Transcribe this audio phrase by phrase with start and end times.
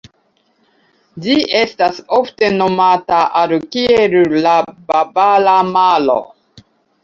[1.25, 4.57] Ĝi estas ofte nomata al kiel la
[4.91, 6.21] "Bavara Maro".